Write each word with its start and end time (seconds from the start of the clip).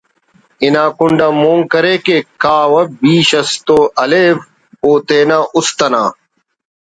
انا 0.65 0.83
کنڈ 0.97 1.19
آ 1.27 1.29
مون 1.41 1.59
کرے 1.71 1.93
کہ 2.05 2.15
کاو 2.43 2.73
بیش 2.99 3.29
اس 3.39 3.49
تو 3.67 3.77
ہلیو 4.01 4.35
او 4.83 4.91
تینا 5.07 5.37
است 5.57 5.79
انا 5.85 6.03